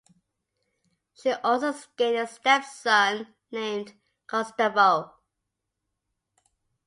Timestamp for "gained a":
1.95-2.25